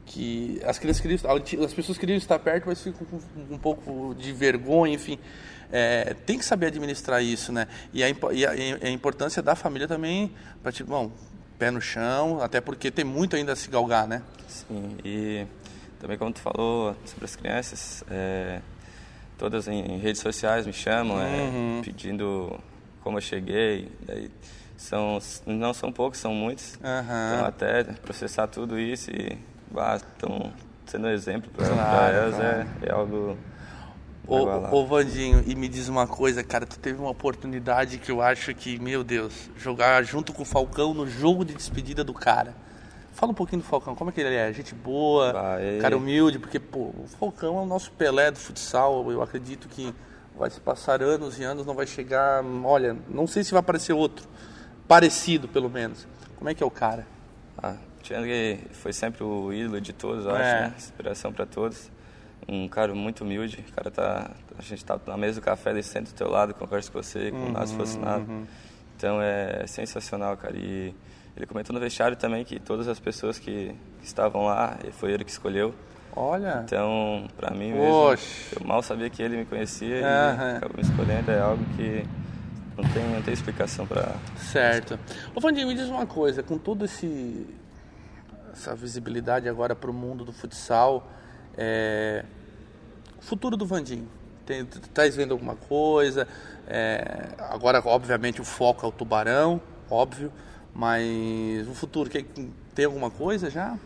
que 0.06 0.62
as 0.66 0.78
crianças 0.78 1.02
queriam, 1.02 1.66
as 1.66 1.74
pessoas 1.74 1.98
queriam 1.98 2.18
estar 2.18 2.38
perto, 2.40 2.66
mas 2.68 2.82
ficam 2.82 3.06
com 3.06 3.20
um 3.54 3.58
pouco 3.58 4.16
de 4.16 4.32
vergonha, 4.32 4.94
enfim. 4.94 5.18
É, 5.72 6.16
tem 6.26 6.38
que 6.38 6.46
saber 6.46 6.68
administrar 6.68 7.24
isso, 7.24 7.52
né? 7.52 7.68
E 7.94 8.04
a, 8.04 8.10
e 8.10 8.46
a, 8.46 8.56
e 8.56 8.74
a 8.84 8.90
importância 8.90 9.42
da 9.42 9.56
família 9.56 9.88
também, 9.88 10.32
para 10.62 10.72
tipo, 10.72 10.90
bom, 10.90 11.12
pé 11.58 11.72
no 11.72 11.82
chão, 11.82 12.42
até 12.42 12.62
porque 12.62 12.92
tem 12.92 13.06
muito 13.06 13.36
ainda 13.36 13.54
a 13.54 13.56
se 13.56 13.70
galgar, 13.70 14.08
né? 14.08 14.22
Sim, 14.48 14.98
e 15.04 15.48
também 16.00 16.18
como 16.18 16.32
tu 16.32 16.42
falou 16.42 16.96
sobre 17.06 17.26
as 17.26 17.36
crianças, 17.36 18.04
é, 18.12 18.62
todas 19.38 19.68
em, 19.68 19.98
redes 19.98 20.22
sociais 20.22 20.66
me 20.68 20.74
chamam, 20.74 21.20
é, 21.20 21.26
uhum. 21.26 21.80
é, 21.80 21.84
pedindo 21.84 22.60
como 23.02 23.18
eu 23.18 23.22
cheguei, 23.22 23.90
daí 24.06 24.30
são, 24.78 25.18
não 25.46 25.74
são 25.74 25.92
poucos, 25.92 26.20
são 26.20 26.34
muitos, 26.34 26.76
uhum. 26.76 26.80
então 26.82 27.46
até 27.46 27.84
processar 27.84 28.48
tudo 28.48 28.78
isso 28.80 29.10
e 29.10 29.38
estão 29.96 30.52
sendo 30.86 31.08
um 31.08 31.12
exemplo 31.12 31.50
para 31.52 31.68
claro, 31.68 32.16
elas 32.16 32.36
claro. 32.36 32.68
É, 32.82 32.90
é 32.90 32.92
algo 32.92 33.38
Ô, 34.26 34.78
ô 34.78 34.86
Vandinho, 34.86 35.44
e 35.46 35.54
me 35.54 35.68
diz 35.68 35.90
uma 35.90 36.08
coisa, 36.08 36.42
cara, 36.44 36.66
tu 36.66 36.80
teve 36.80 36.98
uma 36.98 37.10
oportunidade 37.10 37.98
que 37.98 38.10
eu 38.10 38.22
acho 38.22 38.56
que, 38.56 38.80
meu 38.80 39.04
Deus, 39.04 39.50
jogar 39.58 40.02
junto 40.04 40.32
com 40.32 40.44
o 40.44 40.46
Falcão 40.46 40.94
no 40.94 41.06
jogo 41.06 41.44
de 41.44 41.54
despedida 41.54 42.06
do 42.06 42.14
cara. 42.14 42.56
Fala 43.12 43.34
um 43.34 43.36
pouquinho 43.36 43.62
do 43.62 43.68
Falcão, 43.68 43.94
como 43.96 44.10
é 44.10 44.14
que 44.14 44.22
ele 44.22 44.34
é? 44.34 44.52
Gente 44.54 44.74
boa, 44.74 45.34
ah, 45.36 45.62
é... 45.62 45.78
cara 45.80 45.98
humilde, 45.98 46.40
porque, 46.40 46.58
pô, 46.58 46.94
o 46.98 47.06
Falcão 47.20 47.60
é 47.60 47.62
o 47.62 47.66
nosso 47.66 47.92
Pelé 47.92 48.32
do 48.32 48.40
futsal, 48.40 49.12
eu 49.12 49.22
acredito 49.22 49.68
que 49.68 49.94
vai 50.38 50.50
se 50.50 50.60
passar 50.60 51.04
anos 51.04 51.38
e 51.38 51.44
anos, 51.44 51.66
não 51.66 51.76
vai 51.76 51.86
chegar, 51.86 52.44
olha, 52.64 52.96
não 53.10 53.28
sei 53.28 53.44
se 53.44 53.52
vai 53.52 53.60
aparecer 53.60 53.92
outro, 53.92 54.26
parecido 54.88 55.50
pelo 55.50 55.70
menos. 55.70 56.08
Como 56.38 56.50
é 56.50 56.56
que 56.56 56.64
é 56.64 56.66
o 56.66 56.72
cara? 56.72 57.06
Ah, 57.62 57.76
Chandler 58.04 58.60
foi 58.72 58.92
sempre 58.94 59.24
o 59.24 59.52
ídolo 59.54 59.80
de 59.82 59.94
todos, 59.94 60.26
eu 60.26 60.36
É. 60.36 60.42
acho, 60.42 60.62
né? 60.70 60.74
Inspiração 60.78 61.32
para 61.34 61.46
todos. 61.46 61.92
Um 62.48 62.68
cara 62.68 62.94
muito 62.94 63.24
humilde. 63.24 63.64
O 63.70 63.74
cara 63.74 63.90
tá. 63.90 64.32
A 64.58 64.62
gente 64.62 64.84
tá 64.84 65.00
na 65.08 65.16
mesa 65.18 65.40
do 65.40 65.44
café, 65.44 65.70
ele 65.72 65.82
senta 65.82 66.12
do 66.12 66.16
teu 66.16 66.30
lado, 66.30 66.54
conversa 66.54 66.92
com 66.92 67.02
você, 67.02 67.32
como 67.32 67.50
nada 67.52 67.66
se 67.68 67.76
fosse 67.76 67.98
nada. 67.98 68.24
Então 68.98 69.22
é 69.22 69.66
sensacional, 69.66 70.36
cara. 70.38 70.56
E 70.58 70.94
ele 71.38 71.46
comentou 71.46 71.74
no 71.74 71.80
vestiário 71.80 72.16
também 72.18 72.44
que 72.44 72.60
todas 72.60 72.88
as 72.88 73.00
pessoas 73.00 73.40
que, 73.40 73.74
que 74.02 74.06
estavam 74.06 74.46
lá, 74.46 74.78
foi 74.92 75.12
ele 75.14 75.24
que 75.24 75.32
escolheu. 75.32 75.74
Olha, 76.16 76.62
Então, 76.66 77.28
pra 77.36 77.50
mim 77.52 77.72
mesmo, 77.72 77.88
Poxa. 77.90 78.56
eu 78.60 78.68
mal 78.68 78.84
sabia 78.84 79.10
que 79.10 79.24
ele 79.24 79.36
me 79.38 79.46
conhecia 79.46 79.96
e 80.00 80.04
acabou 80.58 80.78
me 80.78 80.84
escolhendo. 80.84 81.32
É 81.32 81.40
algo 81.40 81.64
que 81.76 82.06
não 82.78 82.88
tem, 82.92 83.04
não 83.10 83.22
tem 83.24 83.34
explicação 83.34 83.88
pra. 83.88 84.14
certo. 84.38 85.00
Ô 85.34 85.40
Vandinho, 85.40 85.68
me 85.68 85.74
diz 85.74 85.88
uma 85.88 86.06
coisa, 86.06 86.44
com 86.44 86.58
todo 86.60 86.86
esse 86.86 87.48
essa 88.54 88.76
visibilidade 88.76 89.50
agora 89.50 89.76
para 89.76 89.90
o 89.90 89.94
mundo 89.94 90.24
do 90.24 90.32
futsal 90.32 91.08
É... 91.58 92.24
Futuro 93.20 93.56
do 93.56 93.66
Vandinho. 93.66 94.08
Está 94.48 95.04
vendo 95.08 95.32
alguma 95.32 95.56
coisa? 95.56 96.28
É... 96.68 97.30
Agora, 97.50 97.82
obviamente, 97.86 98.42
o 98.42 98.44
foco 98.46 98.86
é 98.86 98.90
o 98.90 98.92
tubarão, 98.92 99.62
óbvio. 99.90 100.32
Mas 100.74 101.68
o 101.68 101.74
futuro, 101.74 102.10
tem 102.10 102.86
alguma 102.86 103.12
coisa 103.12 103.50
já? 103.50 103.78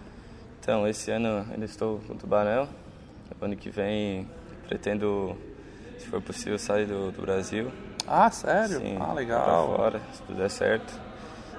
Então, 0.60 0.88
esse 0.88 1.12
ano 1.12 1.46
ainda 1.52 1.66
estou 1.66 2.00
com 2.00 2.14
o 2.14 2.18
tubarão. 2.18 2.68
Ano 3.40 3.56
que 3.56 3.70
vem 3.70 4.28
pretendo, 4.68 5.38
se 6.00 6.08
for 6.08 6.22
possível, 6.22 6.58
sair 6.58 6.86
do, 6.86 7.12
do 7.12 7.22
Brasil. 7.22 7.72
Ah, 8.08 8.32
sério? 8.32 8.80
Sim, 8.80 8.98
ah, 9.00 9.14
legal. 9.14 9.68
Pra 9.68 9.78
fora, 9.78 10.02
se 10.14 10.22
tudo 10.24 10.38
der 10.38 10.50
certo. 10.50 11.07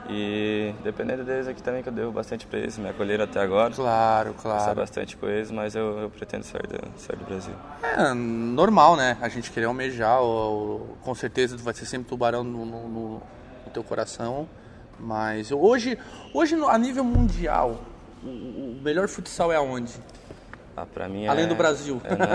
E 0.08 0.74
dependendo 0.82 1.22
deles 1.22 1.46
aqui 1.46 1.62
também, 1.62 1.82
que 1.82 1.90
eu 1.90 1.92
devo 1.92 2.10
bastante 2.10 2.46
para 2.46 2.58
eles, 2.58 2.78
me 2.78 2.88
acolheram 2.88 3.24
até 3.24 3.40
agora. 3.40 3.74
Claro, 3.74 4.34
claro. 4.40 4.58
Passar 4.58 4.74
bastante 4.74 5.16
com 5.16 5.28
eles, 5.28 5.50
mas 5.50 5.74
eu, 5.74 5.98
eu 5.98 6.10
pretendo 6.10 6.44
sair 6.44 6.66
do, 6.66 6.98
sair 6.98 7.16
do 7.16 7.26
Brasil. 7.26 7.54
É 7.82 8.14
normal, 8.14 8.96
né? 8.96 9.18
A 9.20 9.28
gente 9.28 9.50
querer 9.50 9.66
almejar, 9.66 10.22
ou, 10.22 10.96
com 11.02 11.14
certeza 11.14 11.58
vai 11.58 11.74
ser 11.74 11.84
sempre 11.84 12.08
tubarão 12.08 12.42
no, 12.42 12.64
no, 12.64 12.88
no, 12.88 13.22
teu 13.72 13.84
coração. 13.84 14.48
Mas 14.98 15.52
hoje, 15.52 15.98
hoje 16.32 16.56
a 16.66 16.78
nível 16.78 17.04
mundial, 17.04 17.78
o, 18.22 18.26
o 18.26 18.80
melhor 18.82 19.08
futsal 19.08 19.52
é 19.52 19.56
aonde? 19.56 19.92
Ah, 20.74 20.86
pra 20.86 21.08
mim 21.08 21.26
Além 21.26 21.44
é, 21.44 21.48
do 21.48 21.54
Brasil. 21.54 22.00
É 22.04 22.16
na... 22.16 22.26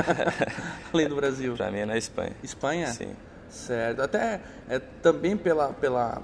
Além 0.94 1.08
do 1.08 1.16
Brasil. 1.16 1.56
Pra 1.56 1.72
mim 1.72 1.80
é 1.80 1.86
na 1.86 1.98
Espanha. 1.98 2.34
Espanha? 2.44 2.88
Sim. 2.88 3.16
Certo. 3.50 4.02
Até 4.02 4.42
é, 4.70 4.80
também 4.80 5.36
pela, 5.36 5.70
pela 5.70 6.22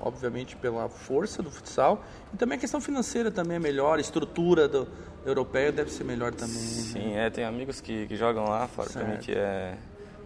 obviamente 0.00 0.56
pela 0.56 0.88
força 0.88 1.42
do 1.42 1.50
futsal 1.50 2.04
e 2.32 2.36
também 2.36 2.56
a 2.56 2.60
questão 2.60 2.80
financeira 2.80 3.30
também 3.30 3.56
é 3.56 3.60
melhor, 3.60 3.98
a 3.98 4.00
estrutura 4.00 4.68
do 4.68 4.86
europeia 5.24 5.72
deve 5.72 5.90
ser 5.90 6.04
melhor 6.04 6.32
também. 6.34 6.54
Né? 6.54 6.60
Sim, 6.60 7.14
é, 7.16 7.30
tem 7.30 7.44
amigos 7.44 7.80
que, 7.80 8.06
que 8.06 8.16
jogam 8.16 8.44
lá, 8.44 8.66
fora 8.68 8.90
para 8.90 9.04
mim 9.04 9.16
que 9.18 9.32
é 9.32 9.76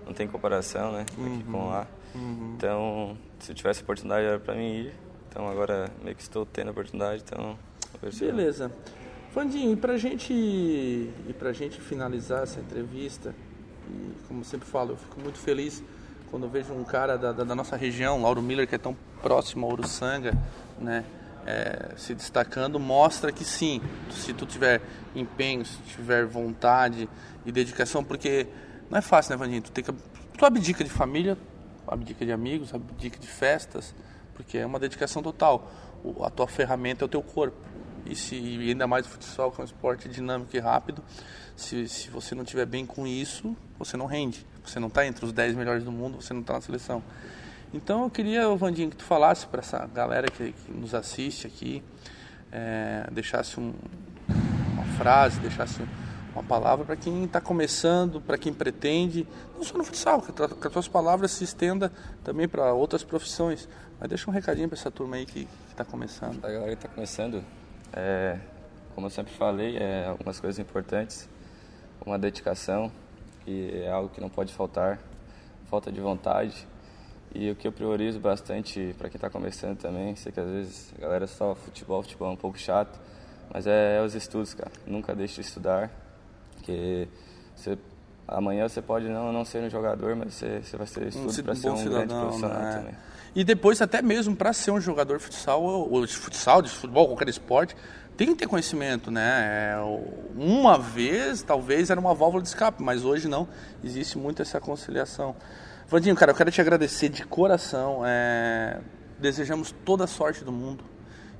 não 0.07 0.15
tem 0.15 0.27
comparação, 0.27 0.93
né, 0.93 1.05
uhum. 1.19 1.35
aqui 1.35 1.45
com 1.45 1.69
lá. 1.69 1.87
Uhum. 2.15 2.55
Então, 2.57 3.19
se 3.39 3.53
eu 3.53 3.55
tivesse 3.55 3.83
oportunidade 3.83 4.27
era 4.27 4.39
para 4.39 4.55
mim 4.55 4.87
ir. 4.87 4.95
Então 5.29 5.47
agora 5.47 5.91
meio 6.03 6.17
que 6.17 6.23
estou 6.23 6.47
tendo 6.47 6.69
a 6.69 6.71
oportunidade, 6.71 7.23
então 7.25 7.59
Beleza. 8.19 8.73
Fandinho, 9.33 9.73
e 9.73 9.77
pra 9.77 9.97
gente 9.97 10.33
e 10.33 11.35
pra 11.39 11.53
gente 11.53 11.81
finalizar 11.81 12.43
essa 12.43 12.61
entrevista, 12.61 13.35
e 13.89 14.27
como 14.27 14.45
sempre 14.45 14.67
falo, 14.67 14.93
eu 14.93 14.97
fico 14.97 15.21
muito 15.21 15.39
feliz 15.39 15.83
quando 16.31 16.45
eu 16.45 16.51
vejo 16.51 16.73
um 16.73 16.85
cara 16.85 17.17
da, 17.17 17.33
da, 17.33 17.45
da 17.45 17.55
nossa 17.55 17.77
região, 17.77 18.23
Lauro 18.23 18.43
Miller, 18.43 18.67
que 18.67 18.75
é 18.75 18.79
tão 18.79 18.97
próximo 19.23 19.67
ao 19.67 19.73
Uruçanga, 19.73 20.37
né, 20.79 21.05
é, 21.47 21.95
se 21.97 22.15
destacando, 22.15 22.79
mostra 22.79 23.33
que 23.33 23.45
sim, 23.45 23.81
se 24.11 24.33
tu 24.35 24.45
tiver 24.45 24.83
empenho, 25.15 25.65
se 25.65 25.79
tiver 25.83 26.27
vontade 26.27 27.09
e 27.47 27.53
dedicação, 27.53 28.05
porque 28.05 28.47
não 28.91 28.99
é 28.99 29.03
fácil, 29.03 29.33
né, 29.33 29.37
Vandinho? 29.37 29.63
Tu, 29.63 29.73
tem 29.73 29.85
que, 29.85 29.93
tu 29.93 30.45
abdica 30.45 30.85
de 30.85 30.91
família, 30.91 31.39
abdica 31.87 32.25
de 32.25 32.33
amigos, 32.33 32.75
abdica 32.75 33.19
de 33.19 33.27
festas, 33.27 33.95
porque 34.35 34.59
é 34.59 34.67
uma 34.67 34.79
dedicação 34.79 35.23
total. 35.23 35.71
O, 36.05 36.25
a 36.25 36.31
tua 36.31 36.47
ferramenta 36.47 37.05
é 37.05 37.07
o 37.07 37.09
teu 37.09 37.23
corpo. 37.23 37.57
E, 38.07 38.15
se, 38.15 38.37
e 38.37 38.69
ainda 38.71 38.87
mais 38.87 39.07
o 39.07 39.09
futsal, 39.09 39.51
que 39.51 39.61
é 39.61 39.63
um 39.63 39.65
esporte 39.65 40.09
dinâmico 40.09 40.57
e 40.57 40.61
rápido, 40.61 41.03
se, 41.57 41.89
se 41.89 42.09
você 42.09 42.35
não 42.35 42.43
estiver 42.43 42.65
bem 42.65 42.87
com 42.87 43.07
isso, 43.07 43.57
você 43.79 43.97
não 43.97 44.07
rende. 44.07 44.47
Você 44.69 44.79
não 44.79 44.89
está 44.89 45.07
entre 45.07 45.25
os 45.25 45.33
10 45.33 45.55
melhores 45.55 45.83
do 45.83 45.91
mundo, 45.91 46.21
você 46.21 46.35
não 46.35 46.43
está 46.43 46.55
na 46.55 46.61
seleção. 46.61 47.03
Então 47.73 48.05
eu 48.05 48.11
queria, 48.11 48.49
Vandinho, 48.55 48.91
que 48.91 48.97
tu 48.97 49.05
falasse 49.05 49.47
para 49.47 49.61
essa 49.61 49.87
galera 49.87 50.31
que, 50.31 50.53
que, 50.53 50.73
nos 50.73 50.95
assiste 50.95 51.47
aqui, 51.47 51.83
é, 52.51 53.07
deixasse 53.13 53.61
um, 53.61 53.75
uma 54.73 54.85
frase, 54.97 55.39
deixasse 55.41 55.83
uma 56.33 56.43
palavra 56.43 56.85
para 56.85 56.97
quem 56.97 57.25
está 57.25 57.41
começando, 57.41 58.21
para 58.21 58.39
quem 58.39 58.53
pretende, 58.53 59.27
não 59.55 59.65
só 59.65 59.77
no 59.77 59.85
futsal, 59.85 60.23
que, 60.23 60.33
que 60.33 60.67
as 60.67 60.73
tuas 60.73 60.89
palavras 60.89 61.33
se 61.33 61.45
estenda 61.45 61.93
também 62.25 62.49
para 62.49 62.73
outras 62.73 63.03
profissões. 63.03 63.69
Mas 63.99 64.09
deixa 64.09 64.31
um 64.31 64.33
recadinho 64.33 64.69
para 64.69 64.79
essa 64.79 64.91
turma 64.91 65.17
aí 65.17 65.27
que 65.27 65.49
está 65.69 65.85
começando. 65.85 66.43
A 66.45 66.49
galera 66.49 66.77
que 66.77 66.87
está 66.87 66.89
começando, 66.89 67.45
é, 67.93 68.39
como 68.95 69.07
eu 69.07 69.11
sempre 69.11 69.33
falei, 69.35 69.77
é, 69.77 70.07
algumas 70.07 70.39
coisas 70.41 70.59
importantes, 70.59 71.29
uma 72.07 72.19
dedicação, 72.19 72.91
que 73.49 73.83
é 73.83 73.91
algo 73.91 74.11
que 74.11 74.21
não 74.21 74.29
pode 74.29 74.53
faltar, 74.53 74.99
falta 75.71 75.91
de 75.91 76.01
vontade. 76.01 76.67
E 77.35 77.51
o 77.51 77.57
que 77.57 77.67
eu 77.67 77.73
priorizo 77.73 78.21
bastante 78.21 78.95
para 78.99 79.09
quem 79.09 79.17
está 79.17 79.31
começando 79.31 79.79
também, 79.79 80.15
sei 80.17 80.33
que 80.33 80.41
às 80.41 80.49
vezes 80.49 80.95
a 80.99 81.01
galera 81.01 81.27
só 81.27 81.55
futebol, 81.55 82.03
futebol 82.03 82.29
é 82.29 82.33
um 82.33 82.37
pouco 82.37 82.59
chato, 82.59 82.99
mas 83.53 83.67
é, 83.67 83.97
é 83.97 84.03
os 84.03 84.15
estudos, 84.15 84.53
cara. 84.53 84.71
Nunca 84.87 85.15
deixe 85.15 85.37
de 85.37 85.41
estudar, 85.43 85.91
porque 86.57 87.09
você, 87.57 87.79
amanhã 88.27 88.69
você 88.69 88.83
pode 88.83 89.09
não, 89.09 89.33
não 89.33 89.45
ser 89.45 89.63
um 89.63 89.71
jogador, 89.71 90.15
mas 90.15 90.35
você, 90.35 90.61
você 90.63 90.77
vai 90.77 90.87
ser 90.87 91.07
estudo 91.07 91.43
para 91.43 91.55
ser 91.55 91.71
um 91.71 91.77
cidadão, 91.77 92.07
grande 92.07 92.15
profissional 92.15 92.61
né? 92.61 92.73
também. 92.73 92.95
E 93.35 93.45
depois 93.45 93.81
até 93.81 94.03
mesmo 94.03 94.35
para 94.35 94.53
ser 94.53 94.71
um 94.71 94.81
jogador 94.81 95.19
de 95.19 95.25
futsal, 95.25 95.63
ou 95.63 96.05
de 96.05 96.17
futsal, 96.17 96.63
de 96.63 96.71
futebol, 96.71 97.07
qualquer 97.09 97.29
esporte, 97.29 97.77
tem 98.17 98.29
que 98.29 98.35
ter 98.35 98.49
conhecimento, 98.49 99.11
né? 99.13 99.75
É, 99.75 99.77
uma 100.35 100.77
vez, 100.77 101.41
talvez, 101.43 101.89
era 101.89 102.01
uma 102.01 102.15
válvula 102.15 102.43
de 102.43 102.49
escape, 102.49 102.83
mas 102.83 103.05
hoje 103.05 103.29
não. 103.29 103.49
Existe 103.83 104.19
muito 104.19 104.43
essa 104.43 104.61
conciliação. 104.61 105.37
Vandinho, 105.87 106.17
cara, 106.17 106.33
eu 106.33 106.37
quero 106.37 106.51
te 106.51 106.61
agradecer 106.61 107.09
de 107.09 107.25
coração. 107.25 108.03
É... 108.05 108.81
Desejamos 109.21 109.73
toda 109.85 110.05
a 110.05 110.07
sorte 110.07 110.45
do 110.45 110.51
mundo. 110.51 110.85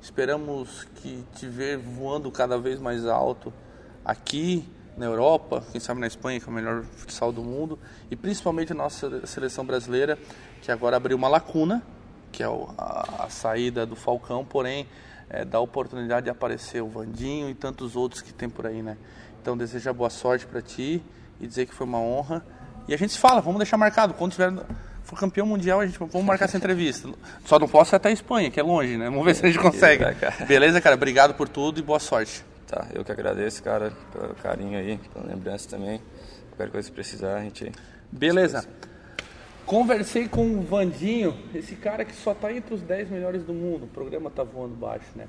Esperamos 0.01 0.87
que 0.95 1.23
te 1.35 1.45
ver 1.45 1.77
voando 1.77 2.31
cada 2.31 2.57
vez 2.57 2.79
mais 2.79 3.05
alto 3.05 3.53
aqui 4.03 4.65
na 4.97 5.05
Europa, 5.05 5.63
quem 5.71 5.79
sabe 5.79 5.99
na 5.99 6.07
Espanha, 6.07 6.39
que 6.39 6.45
é 6.45 6.49
o 6.49 6.53
melhor 6.53 6.83
futsal 6.83 7.31
do 7.31 7.41
mundo, 7.41 7.77
e 8.09 8.15
principalmente 8.15 8.71
a 8.71 8.75
nossa 8.75 9.25
seleção 9.25 9.65
brasileira, 9.65 10.17
que 10.61 10.71
agora 10.71 10.97
abriu 10.97 11.17
uma 11.17 11.27
lacuna, 11.27 11.81
que 12.31 12.43
é 12.43 12.45
a, 12.45 13.25
a 13.25 13.29
saída 13.29 13.85
do 13.85 13.95
Falcão, 13.95 14.45
porém 14.45 14.87
é, 15.29 15.45
dá 15.45 15.57
a 15.57 15.61
oportunidade 15.61 16.25
de 16.25 16.29
aparecer 16.29 16.81
o 16.81 16.87
Vandinho 16.87 17.49
e 17.49 17.53
tantos 17.53 17.95
outros 17.95 18.21
que 18.21 18.33
tem 18.33 18.49
por 18.49 18.65
aí, 18.65 18.81
né? 18.81 18.97
Então 19.41 19.57
desejo 19.57 19.93
boa 19.93 20.09
sorte 20.09 20.45
para 20.45 20.61
ti 20.61 21.01
e 21.39 21.47
dizer 21.47 21.65
que 21.65 21.73
foi 21.73 21.87
uma 21.87 21.99
honra. 21.99 22.45
E 22.87 22.93
a 22.93 22.97
gente 22.97 23.13
se 23.13 23.19
fala, 23.19 23.41
vamos 23.41 23.59
deixar 23.59 23.77
marcado. 23.77 24.13
Quando 24.13 24.31
tiver 24.31 24.51
for 25.09 25.17
campeão 25.17 25.45
mundial, 25.45 25.79
a 25.79 25.85
gente 25.85 25.97
vamos 25.97 26.23
marcar 26.23 26.45
essa 26.45 26.57
entrevista. 26.57 27.09
Só 27.45 27.57
não 27.57 27.67
posso 27.67 27.93
ir 27.93 27.97
até 27.97 28.09
a 28.09 28.11
Espanha, 28.11 28.51
que 28.51 28.59
é 28.59 28.63
longe, 28.63 28.95
né? 28.97 29.05
Vamos 29.09 29.25
ver 29.25 29.35
se 29.35 29.45
a 29.45 29.49
gente 29.49 29.59
consegue. 29.59 30.03
Beleza, 30.47 30.79
cara? 30.79 30.95
Obrigado 30.95 31.33
por 31.33 31.49
tudo 31.49 31.79
e 31.79 31.83
boa 31.83 31.99
sorte. 31.99 32.43
Tá, 32.67 32.85
eu 32.93 33.03
que 33.03 33.11
agradeço, 33.11 33.63
cara, 33.63 33.91
pelo 34.11 34.35
carinho 34.35 34.77
aí, 34.77 34.99
pela 35.11 35.25
lembrança 35.25 35.67
também. 35.67 35.99
Qualquer 36.51 36.71
coisa 36.71 36.87
que 36.87 36.93
precisar, 36.93 37.37
a 37.37 37.41
gente. 37.41 37.71
Beleza. 38.11 38.67
Conversei 39.69 40.27
com 40.27 40.47
o 40.47 40.61
Vandinho, 40.61 41.37
esse 41.53 41.75
cara 41.75 42.03
que 42.03 42.15
só 42.15 42.31
está 42.31 42.51
entre 42.51 42.73
os 42.73 42.81
10 42.81 43.11
melhores 43.11 43.43
do 43.43 43.53
mundo. 43.53 43.83
O 43.83 43.87
programa 43.87 44.27
tá 44.27 44.43
voando 44.43 44.73
baixo, 44.73 45.05
né? 45.15 45.27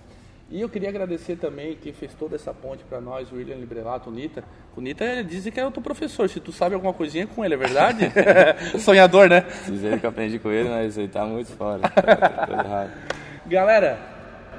E 0.51 0.63
eu 0.63 0.69
queria 0.71 0.89
agradecer 0.89 1.37
também 1.37 1.77
quem 1.77 1.93
fez 1.93 2.15
toda 2.15 2.37
essa 2.37 2.55
ponte 2.55 2.83
para 2.85 3.03
nós, 3.03 3.31
o 3.31 3.35
William 3.35 3.57
Librelato, 3.57 4.09
o 4.09 4.13
Nita. 4.13 4.43
O 4.75 4.81
Nita 4.81 5.23
dizem 5.23 5.53
que 5.53 5.61
é 5.61 5.67
o 5.67 5.71
teu 5.71 5.83
professor. 5.83 6.27
Se 6.27 6.41
tu 6.41 6.53
sabe 6.53 6.75
alguma 6.75 6.95
coisinha 6.95 7.27
com 7.27 7.45
ele, 7.45 7.53
é 7.53 7.57
verdade? 7.59 8.11
Sonhador, 8.81 9.29
né? 9.29 9.45
Dizer 9.67 10.01
que 10.01 10.07
eu 10.07 10.11
aprendi 10.11 10.39
com 10.39 10.51
ele, 10.51 10.71
mas 10.71 10.97
ele 10.97 11.09
tá 11.09 11.27
muito 11.27 11.53
fora. 11.53 11.83
Tá 11.93 12.65
errado. 12.65 12.91
Galera, 13.45 13.99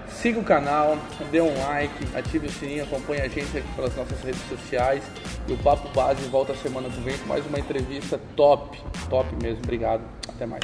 siga 0.08 0.40
o 0.40 0.44
canal, 0.44 0.98
dê 1.32 1.42
um 1.42 1.58
like, 1.68 2.08
ative 2.16 2.48
o 2.48 2.52
sininho, 2.52 2.84
acompanhe 2.84 3.22
a 3.22 3.28
gente 3.28 3.58
aqui 3.58 3.68
pelas 3.76 3.96
nossas 3.96 4.22
redes 4.22 4.42
sociais. 4.48 5.04
E 5.48 5.54
o 5.54 5.58
Papo 5.58 5.88
Base 5.90 6.22
volta 6.30 6.56
semana 6.56 6.90
que 6.90 7.00
vem 7.02 7.18
com 7.18 7.28
mais 7.28 7.46
uma 7.46 7.60
entrevista 7.60 8.20
top, 8.36 8.78
top 9.10 9.28
mesmo. 9.42 9.62
Obrigado, 9.64 10.02
até 10.28 10.46
mais. 10.46 10.62